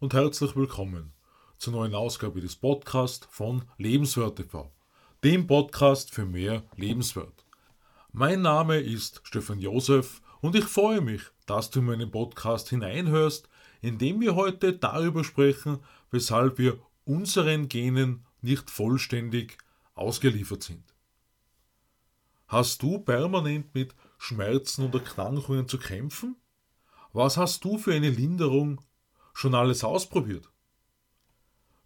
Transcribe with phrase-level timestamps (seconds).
[0.00, 1.12] und herzlich willkommen
[1.56, 4.70] zur neuen Ausgabe des Podcasts von Lebenswert TV,
[5.24, 7.44] dem Podcast für mehr Lebenswert.
[8.12, 13.48] Mein Name ist Stefan Josef und ich freue mich, dass du in meinen Podcast hineinhörst,
[13.80, 15.80] in dem wir heute darüber sprechen,
[16.12, 19.58] weshalb wir unseren Genen nicht vollständig
[19.96, 20.94] ausgeliefert sind.
[22.46, 26.36] Hast du permanent mit Schmerzen und Erkrankungen zu kämpfen?
[27.12, 28.80] Was hast du für eine Linderung
[29.38, 30.50] schon alles ausprobiert?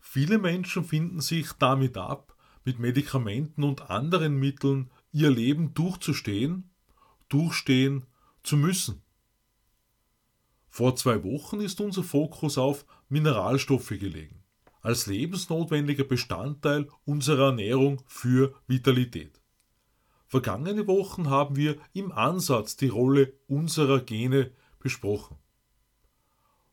[0.01, 2.35] Viele Menschen finden sich damit ab,
[2.65, 6.71] mit Medikamenten und anderen Mitteln ihr Leben durchzustehen,
[7.29, 8.07] durchstehen
[8.43, 9.03] zu müssen.
[10.71, 14.43] Vor zwei Wochen ist unser Fokus auf Mineralstoffe gelegen,
[14.81, 19.43] als lebensnotwendiger Bestandteil unserer Ernährung für Vitalität.
[20.27, 25.37] Vergangene Wochen haben wir im Ansatz die Rolle unserer Gene besprochen.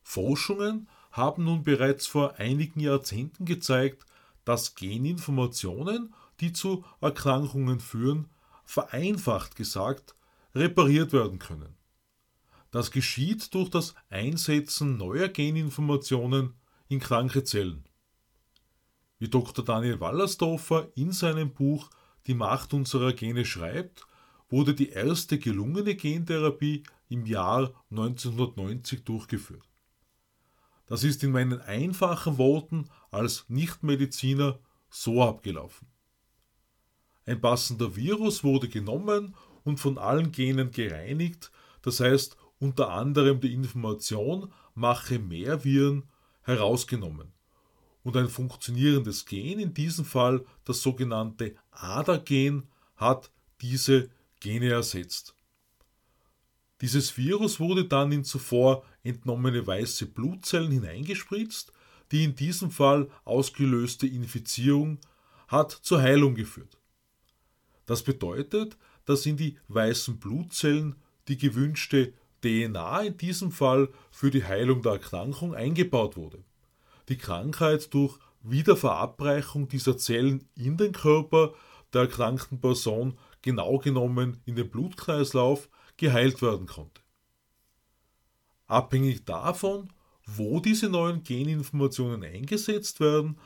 [0.09, 4.07] Forschungen haben nun bereits vor einigen Jahrzehnten gezeigt,
[4.43, 8.27] dass Geninformationen, die zu Erkrankungen führen,
[8.65, 10.15] vereinfacht gesagt,
[10.55, 11.75] repariert werden können.
[12.71, 16.55] Das geschieht durch das Einsetzen neuer Geninformationen
[16.87, 17.85] in kranke Zellen.
[19.19, 19.63] Wie Dr.
[19.63, 21.91] Daniel Wallersdorfer in seinem Buch
[22.25, 24.07] Die Macht unserer Gene schreibt,
[24.49, 29.68] wurde die erste gelungene Gentherapie im Jahr 1990 durchgeführt.
[30.89, 34.59] Das ist in meinen einfachen Worten als Nichtmediziner
[34.89, 35.87] so abgelaufen.
[37.25, 41.51] Ein passender Virus wurde genommen und von allen Genen gereinigt,
[41.83, 46.03] das heißt unter anderem die Information mache mehr Viren
[46.41, 47.31] herausgenommen
[48.03, 55.35] und ein funktionierendes Gen, in diesem Fall das sogenannte ADA-Gen, hat diese Gene ersetzt.
[56.81, 61.71] Dieses Virus wurde dann in zuvor entnommene weiße Blutzellen hineingespritzt,
[62.11, 64.99] die in diesem Fall ausgelöste Infizierung
[65.47, 66.77] hat zur Heilung geführt.
[67.85, 70.95] Das bedeutet, dass in die weißen Blutzellen
[71.27, 76.43] die gewünschte DNA in diesem Fall für die Heilung der Erkrankung eingebaut wurde.
[77.09, 81.53] Die Krankheit durch Wiederverabreichung dieser Zellen in den Körper
[81.93, 87.01] der erkrankten Person genau genommen in den Blutkreislauf geheilt werden konnte.
[88.69, 89.91] Abhängig davon,
[90.25, 93.37] wo diese neuen Geninformationen eingesetzt werden,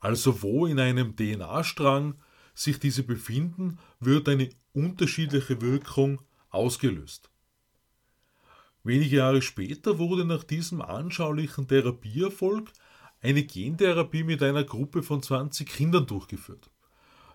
[0.00, 2.14] also wo in einem DNA-Strang
[2.54, 7.30] sich diese befinden, wird eine unterschiedliche Wirkung ausgelöst.
[8.82, 12.72] Wenige Jahre später wurde nach diesem anschaulichen Therapieerfolg
[13.20, 16.70] eine Gentherapie mit einer Gruppe von 20 Kindern durchgeführt,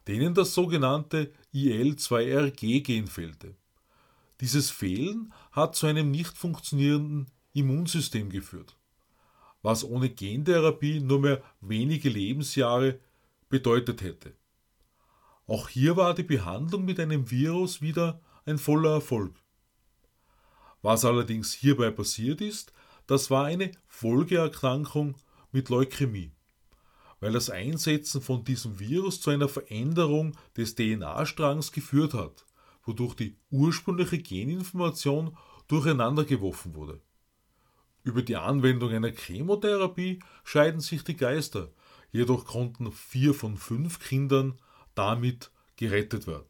[0.07, 3.55] denen das sogenannte IL-2RG-Gen fehlte.
[4.41, 8.75] Dieses Fehlen hat zu einem nicht funktionierenden Immunsystem geführt,
[9.61, 12.99] was ohne Gentherapie nur mehr wenige Lebensjahre
[13.49, 14.35] bedeutet hätte.
[15.47, 19.33] Auch hier war die Behandlung mit einem Virus wieder ein voller Erfolg.
[20.81, 22.73] Was allerdings hierbei passiert ist,
[23.07, 25.15] das war eine Folgeerkrankung
[25.51, 26.31] mit Leukämie,
[27.19, 32.45] weil das Einsetzen von diesem Virus zu einer Veränderung des DNA-Strangs geführt hat,
[32.83, 35.37] wodurch die ursprüngliche Geninformation
[35.67, 37.01] durcheinandergeworfen wurde.
[38.05, 41.71] Über die Anwendung einer Chemotherapie scheiden sich die Geister,
[42.11, 44.59] jedoch konnten vier von fünf Kindern
[44.93, 46.45] damit gerettet werden.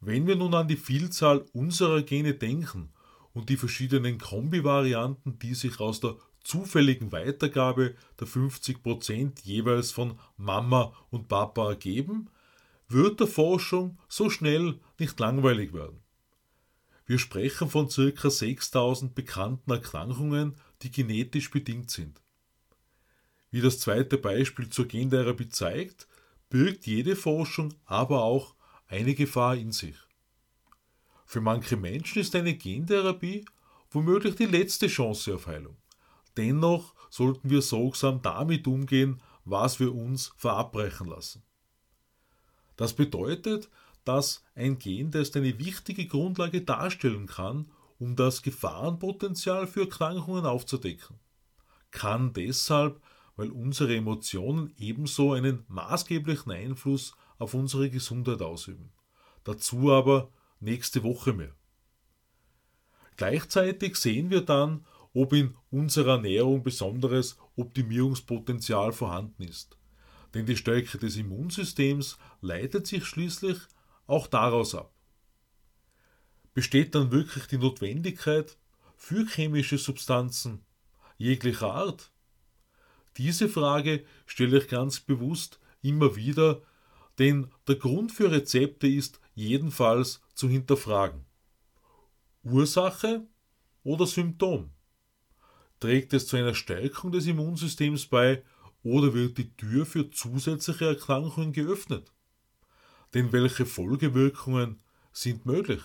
[0.00, 2.90] Wenn wir nun an die Vielzahl unserer Gene denken
[3.34, 10.94] und die verschiedenen Kombivarianten, die sich aus der zufälligen Weitergabe der 50% jeweils von Mama
[11.10, 12.30] und Papa ergeben,
[12.88, 16.00] wird der Forschung so schnell nicht langweilig werden.
[17.08, 18.28] Wir sprechen von ca.
[18.30, 22.20] 6000 bekannten Erkrankungen, die genetisch bedingt sind.
[23.50, 26.06] Wie das zweite Beispiel zur Gentherapie zeigt,
[26.50, 28.54] birgt jede Forschung aber auch
[28.88, 29.96] eine Gefahr in sich.
[31.24, 33.46] Für manche Menschen ist eine Gentherapie
[33.90, 35.78] womöglich die letzte Chance auf Heilung.
[36.36, 41.42] Dennoch sollten wir sorgsam damit umgehen, was wir uns verabreichen lassen.
[42.76, 43.70] Das bedeutet,
[44.08, 51.16] dass ein Gentest eine wichtige Grundlage darstellen kann, um das Gefahrenpotenzial für Erkrankungen aufzudecken.
[51.90, 53.02] Kann deshalb,
[53.36, 58.92] weil unsere Emotionen ebenso einen maßgeblichen Einfluss auf unsere Gesundheit ausüben.
[59.44, 61.54] Dazu aber nächste Woche mehr.
[63.18, 69.76] Gleichzeitig sehen wir dann, ob in unserer Ernährung besonderes Optimierungspotenzial vorhanden ist.
[70.32, 73.58] Denn die Stärke des Immunsystems leitet sich schließlich
[74.08, 74.92] auch daraus ab.
[76.54, 78.56] Besteht dann wirklich die Notwendigkeit
[78.96, 80.64] für chemische Substanzen?
[81.18, 82.12] jeglicher Art?
[83.16, 86.62] Diese Frage stelle ich ganz bewusst immer wieder,
[87.18, 91.24] denn der Grund für Rezepte ist jedenfalls zu hinterfragen.
[92.44, 93.26] Ursache
[93.82, 94.70] oder Symptom?
[95.80, 98.42] Trägt es zu einer Stärkung des Immunsystems bei
[98.82, 102.12] oder wird die Tür für zusätzliche Erkrankungen geöffnet?
[103.14, 104.80] Denn welche Folgewirkungen
[105.12, 105.82] sind möglich?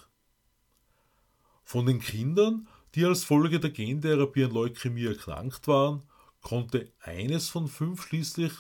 [1.64, 6.04] Von den Kindern, die als Folge der Gentherapie an Leukämie erkrankt waren,
[6.42, 8.52] konnte eines von fünf schließlich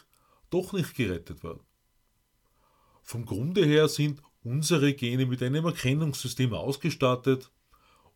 [0.49, 1.63] doch nicht gerettet werden.
[3.01, 7.51] Vom Grunde her sind unsere Gene mit einem Erkennungssystem ausgestattet,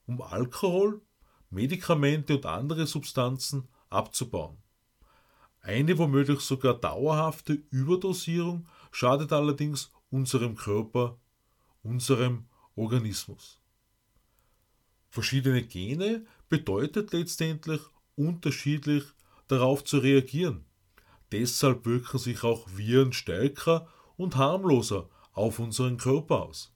[0.06, 1.02] um Alkohol,
[1.50, 4.58] Medikamente und andere Substanzen abzubauen.
[5.62, 11.20] Eine womöglich sogar dauerhafte Überdosierung schadet allerdings unserem Körper,
[11.84, 12.46] unserem
[12.76, 13.62] Organismus.
[15.10, 17.82] Verschiedene Gene bedeutet letztendlich
[18.16, 19.04] unterschiedlich
[19.48, 20.66] darauf zu reagieren.
[21.32, 26.74] Deshalb wirken sich auch Viren stärker und harmloser auf unseren Körper aus.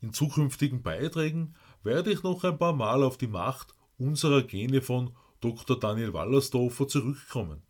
[0.00, 5.14] In zukünftigen Beiträgen werde ich noch ein paar Mal auf die Macht unserer Gene von
[5.40, 5.78] Dr.
[5.78, 7.62] Daniel Wallersdorfer zurückkommen.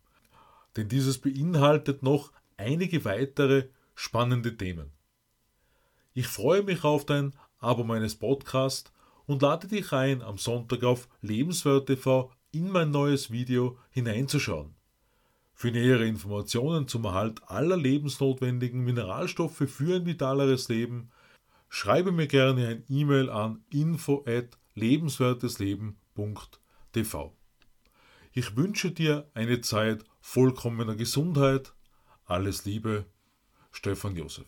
[0.75, 3.69] Denn dieses beinhaltet noch einige weitere
[4.01, 4.91] spannende Themen.
[6.13, 8.91] Ich freue mich auf dein Abo meines Podcasts
[9.27, 14.73] und lade dich ein, am Sonntag auf Lebenswert TV in mein neues Video hineinzuschauen.
[15.53, 21.11] Für nähere Informationen zum Erhalt aller lebensnotwendigen Mineralstoffe für ein vitaleres Leben
[21.69, 27.35] schreibe mir gerne ein E-Mail an info at lebenswertesleben.tv.
[28.33, 31.75] Ich wünsche dir eine Zeit vollkommener Gesundheit.
[32.25, 33.05] Alles Liebe,
[33.71, 34.45] Stefan Josef.